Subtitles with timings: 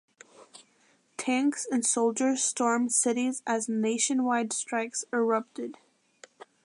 [1.15, 5.75] Tanks and soldiers stormed cities as nationwide strikes erupted.